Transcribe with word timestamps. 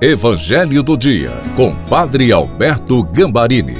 Evangelho 0.00 0.80
do 0.80 0.96
Dia, 0.96 1.32
com 1.56 1.74
Padre 1.86 2.30
Alberto 2.30 3.02
Gambarini. 3.02 3.74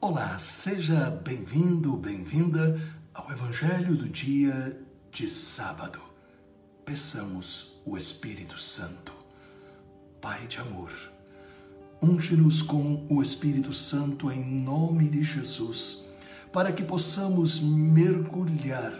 Olá, 0.00 0.38
seja 0.38 1.10
bem-vindo, 1.24 1.96
bem-vinda 1.96 2.80
ao 3.12 3.28
Evangelho 3.32 3.96
do 3.96 4.08
Dia 4.08 4.80
de 5.10 5.28
sábado. 5.28 5.98
Peçamos 6.84 7.82
o 7.84 7.96
Espírito 7.96 8.56
Santo, 8.56 9.12
Pai 10.20 10.46
de 10.46 10.60
amor. 10.60 10.92
Unge-nos 12.00 12.62
com 12.62 13.04
o 13.10 13.20
Espírito 13.20 13.72
Santo 13.72 14.30
em 14.30 14.44
nome 14.44 15.08
de 15.08 15.24
Jesus 15.24 16.03
para 16.54 16.70
que 16.70 16.84
possamos 16.84 17.58
mergulhar 17.60 18.94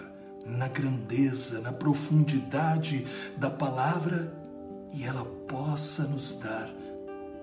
na 0.44 0.66
grandeza, 0.66 1.60
na 1.60 1.72
profundidade 1.72 3.06
da 3.36 3.48
palavra 3.48 4.34
e 4.92 5.04
ela 5.04 5.24
possa 5.46 6.02
nos 6.02 6.34
dar 6.34 6.68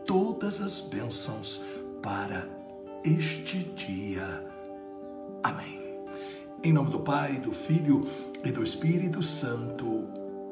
todas 0.05 0.59
as 0.59 0.82
bênçãos 0.82 1.63
para 2.04 2.45
este 3.05 3.59
dia. 3.63 4.45
Amém. 5.41 5.80
Em 6.62 6.73
nome 6.73 6.91
do 6.91 6.99
Pai, 6.99 7.40
do 7.40 7.54
Filho 7.54 8.05
e 8.43 8.52
do 8.52 8.62
Espírito 8.62 9.23
Santo. 9.23 10.09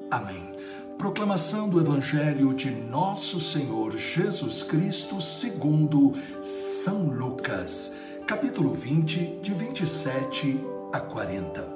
Amém. 0.10 0.56
Proclamação 0.98 1.68
do 1.68 1.82
Evangelho 1.82 2.54
de 2.54 2.72
Nosso 2.72 3.42
Senhor 3.42 3.98
Jesus 3.98 4.64
Cristo, 4.64 5.20
segundo 5.20 6.14
São 6.42 7.08
Lucas 7.08 7.94
capítulo 8.30 8.72
20, 8.76 9.40
de 9.42 9.56
27 9.56 10.64
a 10.94 11.00
40. 11.00 11.68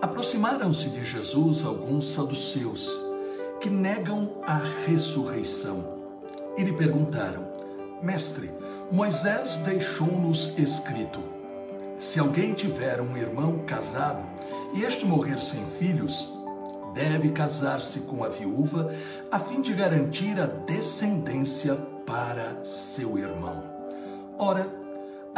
Aproximaram-se 0.00 0.88
de 0.88 1.04
Jesus 1.04 1.66
alguns 1.66 2.14
saduceus 2.14 2.98
que 3.60 3.68
negam 3.68 4.40
a 4.46 4.58
ressurreição 4.86 5.84
e 6.56 6.62
lhe 6.62 6.72
perguntaram: 6.72 7.46
Mestre, 8.02 8.50
Moisés 8.90 9.58
deixou-nos 9.66 10.58
escrito: 10.58 11.22
se 11.98 12.18
alguém 12.18 12.54
tiver 12.54 12.98
um 12.98 13.14
irmão 13.14 13.66
casado 13.66 14.26
e 14.72 14.82
este 14.82 15.04
morrer 15.04 15.42
sem 15.42 15.62
filhos, 15.78 16.32
deve 16.94 17.32
casar-se 17.32 18.00
com 18.00 18.24
a 18.24 18.30
viúva 18.30 18.90
a 19.30 19.38
fim 19.38 19.60
de 19.60 19.74
garantir 19.74 20.40
a 20.40 20.46
descendência 20.46 21.74
para 22.06 22.64
seu 22.64 23.18
irmão. 23.18 23.62
Ora, 24.38 24.87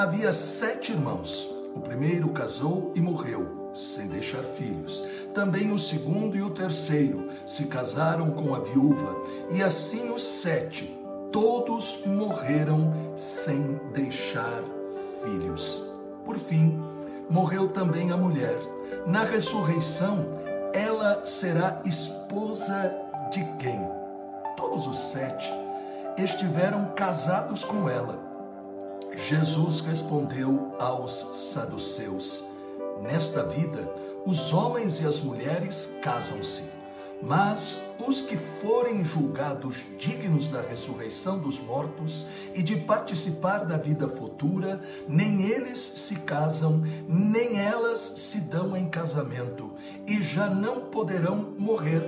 Havia 0.01 0.33
sete 0.33 0.93
irmãos. 0.93 1.47
O 1.77 1.81
primeiro 1.81 2.31
casou 2.31 2.91
e 2.97 3.03
morreu, 3.03 3.71
sem 3.75 4.09
deixar 4.09 4.43
filhos. 4.43 5.05
Também 5.35 5.71
o 5.73 5.79
segundo 5.79 6.35
e 6.35 6.41
o 6.41 6.49
terceiro 6.49 7.29
se 7.45 7.67
casaram 7.67 8.31
com 8.31 8.55
a 8.55 8.61
viúva, 8.61 9.15
e 9.51 9.63
assim 9.63 10.11
os 10.11 10.23
sete, 10.23 10.99
todos 11.31 12.03
morreram 12.07 13.15
sem 13.15 13.79
deixar 13.93 14.63
filhos. 15.23 15.83
Por 16.25 16.39
fim, 16.39 16.83
morreu 17.29 17.69
também 17.69 18.11
a 18.11 18.17
mulher. 18.17 18.57
Na 19.07 19.25
ressurreição, 19.25 20.25
ela 20.73 21.27
será 21.27 21.83
esposa 21.85 22.91
de 23.31 23.45
quem? 23.59 23.79
Todos 24.57 24.87
os 24.87 24.97
sete 24.97 25.53
estiveram 26.17 26.87
casados 26.97 27.65
com 27.65 27.87
ela 27.87 28.30
Jesus 29.17 29.81
respondeu 29.81 30.73
aos 30.79 31.53
saduceus: 31.53 32.45
Nesta 33.03 33.43
vida, 33.43 33.93
os 34.25 34.53
homens 34.53 35.01
e 35.01 35.07
as 35.07 35.21
mulheres 35.21 35.97
casam-se, 36.03 36.71
mas 37.23 37.79
os 38.07 38.23
que 38.23 38.37
forem 38.37 39.03
julgados 39.03 39.85
dignos 39.99 40.49
da 40.49 40.63
ressurreição 40.63 41.39
dos 41.39 41.59
mortos 41.61 42.27
e 42.55 42.63
de 42.63 42.77
participar 42.77 43.65
da 43.65 43.77
vida 43.77 44.09
futura, 44.09 44.81
nem 45.09 45.43
eles 45.43 45.79
se 45.79 46.17
casam, 46.21 46.83
nem 47.09 47.59
elas 47.59 47.99
se 48.17 48.41
dão 48.43 48.77
em 48.77 48.89
casamento, 48.89 49.73
e 50.07 50.23
já 50.23 50.49
não 50.49 50.83
poderão 50.83 51.55
morrer, 51.59 52.05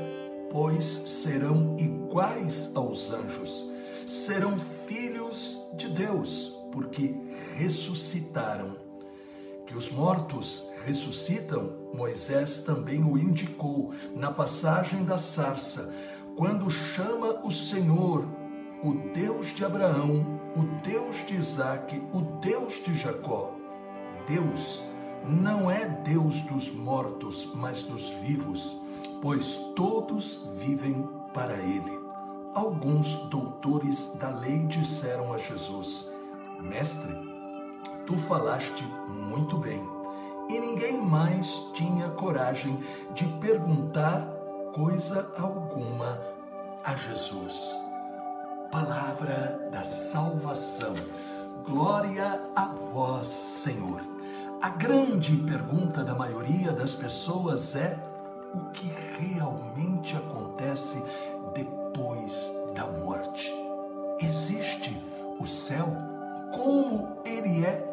pois 0.51 0.87
serão 0.87 1.77
iguais 1.79 2.71
aos 2.75 3.11
anjos, 3.11 3.71
serão 4.07 4.57
filhos 4.57 5.59
de 5.75 5.89
Deus 5.89 6.52
porque 6.73 7.15
ressuscitaram. 7.57 8.77
Que 9.67 9.77
os 9.77 9.93
mortos 9.93 10.71
ressuscitam, 10.85 11.73
Moisés 11.95 12.59
também 12.59 13.05
o 13.05 13.17
indicou 13.17 13.93
na 14.17 14.31
passagem 14.31 15.05
da 15.05 15.19
sarça, 15.19 15.95
quando 16.37 16.69
chama 16.69 17.41
o 17.45 17.51
Senhor, 17.51 18.27
o 18.83 18.95
Deus 19.15 19.49
de 19.55 19.65
Abraão, 19.65 20.41
o 20.57 20.63
Deus 20.83 21.25
de 21.25 21.37
Isaque, 21.37 22.03
o 22.13 22.23
Deus 22.41 22.83
de 22.83 22.95
Jacó. 22.95 23.55
Deus 24.27 24.83
não 25.25 25.71
é 25.71 25.87
Deus 26.05 26.41
dos 26.43 26.73
mortos, 26.73 27.49
mas 27.55 27.83
dos 27.83 28.09
vivos, 28.21 28.77
pois 29.21 29.55
todos 29.77 30.49
vivem 30.57 31.09
para 31.33 31.57
ele. 31.57 32.03
Alguns 32.55 33.15
doutores 33.31 34.13
da 34.19 34.31
lei 34.31 34.67
disseram 34.67 35.33
a 35.33 35.39
Jesus: 35.39 35.82
Mestre, 36.63 37.13
tu 38.07 38.17
falaste 38.17 38.85
muito 39.09 39.59
bem. 39.59 39.83
E 40.49 40.59
ninguém 40.59 41.01
mais 41.01 41.49
tinha 41.75 42.09
coragem 42.11 42.79
de 43.15 43.27
perguntar 43.41 44.27
coisa 44.73 45.31
alguma 45.39 46.21
a 46.85 46.95
Jesus. 46.95 47.77
Palavra 48.71 49.69
da 49.71 49.83
salvação. 49.83 50.95
Glória 51.67 52.41
a 52.57 52.67
vós, 52.67 53.27
Senhor. 53.27 54.03
A 54.63 54.69
grande 54.69 55.37
pergunta 55.37 56.05
da 56.05 56.15
maioria 56.15 56.73
das 56.73 56.95
pessoas 56.95 57.75
é: 57.77 57.99
o 58.55 58.71
que 58.71 58.91
realmente 59.19 60.17
acontece 60.17 61.03
depois 61.55 62.51
da 62.75 62.87
morte? 62.87 63.53
Existe 64.21 65.03
o 65.39 65.47
céu? 65.47 66.12
Como 66.53 67.19
ele 67.25 67.65
é. 67.65 67.91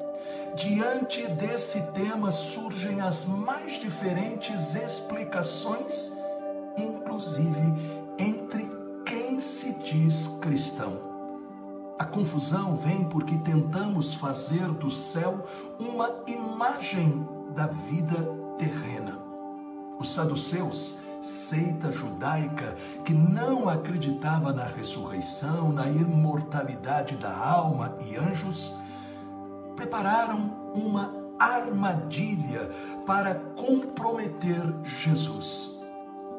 Diante 0.56 1.26
desse 1.28 1.82
tema 1.94 2.30
surgem 2.30 3.02
as 3.02 3.26
mais 3.26 3.74
diferentes 3.74 4.76
explicações, 4.76 6.12
inclusive 6.78 7.74
entre 8.18 8.70
quem 9.06 9.40
se 9.40 9.74
diz 9.74 10.28
cristão. 10.42 11.10
A 11.98 12.06
confusão 12.06 12.76
vem 12.76 13.04
porque 13.04 13.38
tentamos 13.40 14.14
fazer 14.14 14.68
do 14.68 14.90
céu 14.90 15.46
uma 15.80 16.24
imagem 16.28 17.28
da 17.54 17.68
vida 17.68 18.16
terrena. 18.58 19.20
Os 20.00 20.12
saduceus, 20.12 21.00
seita 21.22 21.92
judaica 21.92 22.76
que 23.04 23.14
não 23.14 23.68
acreditava 23.68 24.54
na 24.54 24.64
ressurreição, 24.64 25.72
na 25.72 25.88
imortalidade 25.88 27.18
da 27.18 27.36
alma 27.36 27.96
e 28.06 28.16
anjos, 28.16 28.76
prepararam 29.76 30.72
uma 30.74 31.14
armadilha 31.40 32.70
para 33.06 33.36
comprometer 33.36 34.62
Jesus. 34.84 35.80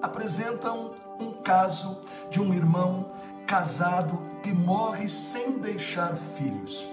Apresentam 0.03 0.93
um 1.19 1.33
caso 1.43 2.01
de 2.31 2.41
um 2.41 2.55
irmão 2.55 3.07
casado 3.47 4.21
que 4.43 4.53
morre 4.53 5.09
sem 5.09 5.59
deixar 5.59 6.17
filhos. 6.17 6.87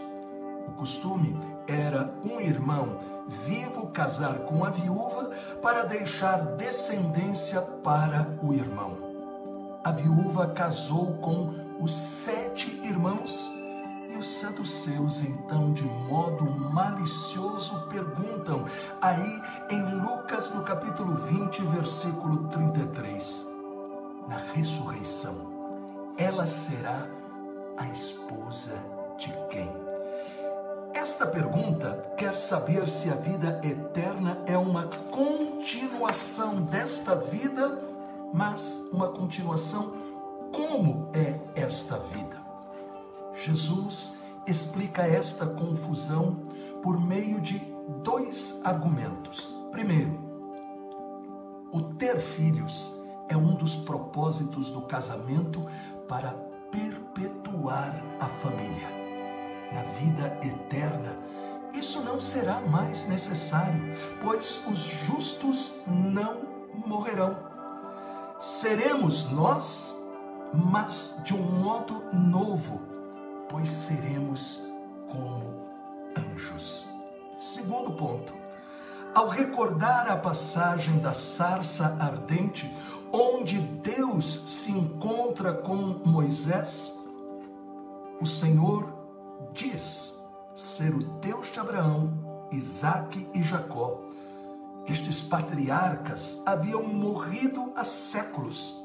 O 0.68 0.72
costume 0.72 1.38
era 1.68 2.14
um 2.24 2.40
irmão 2.40 3.17
vivo 3.28 3.88
casar 3.88 4.40
com 4.40 4.64
a 4.64 4.70
viúva 4.70 5.32
para 5.62 5.84
deixar 5.84 6.38
descendência 6.56 7.62
para 7.62 8.28
o 8.42 8.54
irmão. 8.54 8.98
A 9.84 9.92
viúva 9.92 10.48
casou 10.48 11.14
com 11.18 11.54
os 11.80 11.94
sete 11.94 12.82
irmãos 12.84 13.50
e 14.10 14.18
os 14.18 14.26
saduceus, 14.26 15.22
então, 15.22 15.74
de 15.74 15.84
modo 15.84 16.46
malicioso, 16.46 17.88
perguntam, 17.88 18.66
aí 19.02 19.42
em 19.70 20.02
Lucas, 20.02 20.54
no 20.54 20.64
capítulo 20.64 21.16
20, 21.16 21.62
versículo 21.64 22.48
33, 22.48 23.48
na 24.28 24.38
ressurreição, 24.54 25.36
ela 26.18 26.46
será 26.46 27.08
a 27.78 27.88
esposa 27.90 28.76
de 29.18 29.32
quem? 29.50 29.87
Esta 30.98 31.28
pergunta 31.28 32.12
quer 32.18 32.36
saber 32.36 32.90
se 32.90 33.08
a 33.12 33.14
vida 33.14 33.62
eterna 33.64 34.42
é 34.48 34.58
uma 34.58 34.88
continuação 35.12 36.64
desta 36.64 37.14
vida, 37.16 37.80
mas 38.34 38.84
uma 38.92 39.10
continuação 39.10 39.94
como 40.52 41.12
é 41.14 41.40
esta 41.56 42.00
vida. 42.00 42.42
Jesus 43.32 44.18
explica 44.48 45.04
esta 45.04 45.46
confusão 45.46 46.38
por 46.82 47.00
meio 47.00 47.40
de 47.42 47.60
dois 48.04 48.60
argumentos. 48.64 49.48
Primeiro, 49.70 50.20
o 51.72 51.94
ter 51.94 52.18
filhos 52.18 52.92
é 53.30 53.38
um 53.38 53.54
dos 53.54 53.76
propósitos 53.76 54.72
do 54.72 54.82
casamento 54.82 55.62
para 56.08 56.32
perpetuar 56.72 58.04
a 58.20 58.26
família. 58.26 58.97
Na 59.72 59.82
vida 59.84 60.38
eterna, 60.42 61.18
isso 61.74 62.02
não 62.02 62.20
será 62.20 62.62
mais 62.62 63.08
necessário, 63.08 63.96
pois 64.22 64.62
os 64.68 64.80
justos 64.80 65.82
não 65.86 66.38
morrerão. 66.86 67.38
Seremos 68.40 69.30
nós, 69.32 69.96
mas 70.54 71.16
de 71.24 71.34
um 71.34 71.42
modo 71.42 72.04
novo, 72.14 72.82
pois 73.50 73.70
seremos 73.70 74.60
como 75.10 75.68
anjos. 76.18 76.88
Segundo 77.38 77.92
ponto, 77.92 78.34
ao 79.14 79.28
recordar 79.28 80.10
a 80.10 80.18
passagem 80.18 81.00
da 81.00 81.14
sarça 81.14 81.98
ardente, 82.00 82.72
onde 83.12 83.60
Deus 83.60 84.26
se 84.48 84.72
encontra 84.72 85.54
com 85.54 85.76
Moisés, 85.76 86.94
o 88.20 88.26
Senhor 88.26 88.97
diz 89.54 90.18
ser 90.56 90.94
o 90.94 91.04
Deus 91.20 91.52
de 91.52 91.60
Abraão, 91.60 92.48
Isaque 92.52 93.30
e 93.34 93.44
Jacó. 93.44 94.02
Estes 94.88 95.22
patriarcas 95.22 96.42
haviam 96.46 96.84
morrido 96.84 97.72
há 97.76 97.84
séculos, 97.84 98.84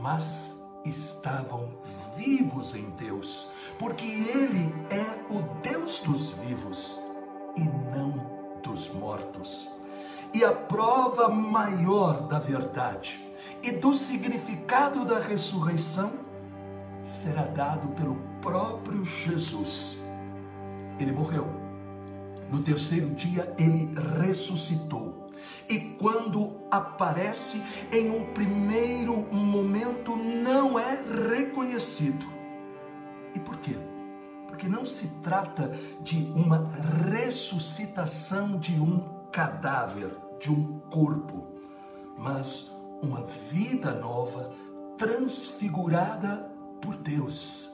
mas 0.00 0.60
estavam 0.84 1.70
vivos 2.16 2.74
em 2.74 2.90
Deus, 2.90 3.50
porque 3.78 4.04
Ele 4.04 4.74
é 4.90 5.32
o 5.32 5.42
Deus 5.62 6.00
dos 6.00 6.30
vivos 6.30 7.00
e 7.56 7.60
não 7.60 8.58
dos 8.62 8.90
mortos. 8.90 9.70
E 10.32 10.44
a 10.44 10.52
prova 10.52 11.28
maior 11.28 12.26
da 12.26 12.38
verdade 12.38 13.24
e 13.62 13.70
do 13.72 13.92
significado 13.92 15.04
da 15.04 15.18
ressurreição 15.18 16.12
será 17.04 17.42
dado 17.42 17.88
pelo 17.90 18.16
próprio 18.40 19.04
Jesus. 19.04 20.02
Ele 20.98 21.12
morreu. 21.12 21.46
No 22.50 22.62
terceiro 22.62 23.10
dia, 23.10 23.54
ele 23.58 23.94
ressuscitou. 24.20 25.28
E 25.68 25.78
quando 25.98 26.60
aparece 26.70 27.62
em 27.92 28.10
um 28.10 28.32
primeiro 28.32 29.16
momento, 29.32 30.16
não 30.16 30.78
é 30.78 31.02
reconhecido. 31.36 32.26
E 33.34 33.38
por 33.38 33.58
quê? 33.58 33.76
Porque 34.46 34.68
não 34.68 34.86
se 34.86 35.20
trata 35.20 35.72
de 36.00 36.30
uma 36.34 36.70
ressuscitação 37.10 38.58
de 38.58 38.80
um 38.80 39.00
cadáver, 39.32 40.10
de 40.38 40.50
um 40.50 40.78
corpo, 40.90 41.48
mas 42.16 42.70
uma 43.02 43.22
vida 43.22 43.92
nova 43.92 44.52
transfigurada 44.96 46.53
por 46.84 46.96
Deus. 46.96 47.70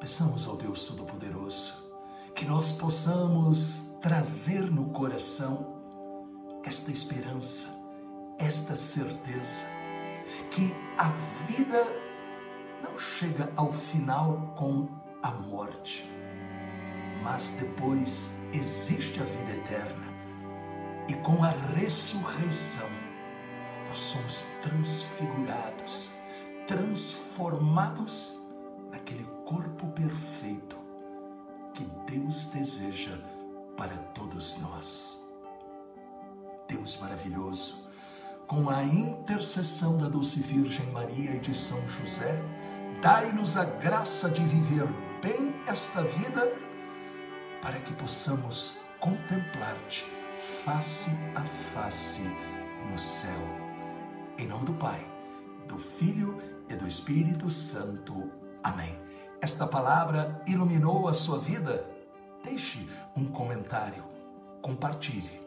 Peçamos 0.00 0.48
ao 0.48 0.56
Deus 0.56 0.82
Todo-Poderoso 0.82 1.88
que 2.34 2.44
nós 2.44 2.72
possamos 2.72 3.96
trazer 4.00 4.62
no 4.62 4.86
coração 4.86 5.80
esta 6.64 6.90
esperança, 6.90 7.68
esta 8.38 8.74
certeza, 8.74 9.66
que 10.50 10.74
a 10.98 11.08
vida 11.46 11.86
não 12.82 12.98
chega 12.98 13.52
ao 13.56 13.72
final 13.72 14.54
com 14.56 14.88
a 15.22 15.30
morte, 15.30 16.10
mas 17.22 17.50
depois 17.60 18.32
existe 18.52 19.20
a 19.20 19.24
vida 19.24 19.52
eterna. 19.52 20.10
E 21.08 21.14
com 21.14 21.44
a 21.44 21.50
ressurreição, 21.50 22.88
nós 23.88 23.98
somos 23.98 24.42
transfigurados, 24.62 25.29
transformados 27.50 28.40
naquele 28.90 29.24
corpo 29.44 29.88
perfeito 29.88 30.76
que 31.74 31.84
Deus 32.06 32.46
deseja 32.46 33.16
para 33.76 33.96
todos 34.14 34.58
nós. 34.58 35.20
Deus 36.68 36.96
maravilhoso, 36.98 37.88
com 38.46 38.70
a 38.70 38.84
intercessão 38.84 39.98
da 39.98 40.08
Doce 40.08 40.40
Virgem 40.40 40.86
Maria 40.92 41.34
e 41.34 41.40
de 41.40 41.54
São 41.54 41.80
José, 41.88 42.40
dai-nos 43.02 43.56
a 43.56 43.64
graça 43.64 44.30
de 44.30 44.44
viver 44.44 44.86
bem 45.20 45.52
esta 45.66 46.02
vida 46.02 46.52
para 47.60 47.80
que 47.80 47.92
possamos 47.94 48.74
contemplar-te 49.00 50.06
face 50.36 51.10
a 51.34 51.42
face 51.42 52.22
no 52.90 52.98
céu. 52.98 53.40
Em 54.38 54.46
nome 54.46 54.66
do 54.66 54.74
Pai, 54.74 55.04
do 55.66 55.76
Filho 55.78 56.49
e 56.70 56.76
do 56.76 56.86
Espírito 56.86 57.50
Santo. 57.50 58.30
Amém. 58.62 58.96
Esta 59.40 59.66
palavra 59.66 60.40
iluminou 60.46 61.08
a 61.08 61.12
sua 61.12 61.38
vida? 61.38 61.84
Deixe 62.44 62.88
um 63.16 63.26
comentário, 63.26 64.04
compartilhe. 64.62 65.39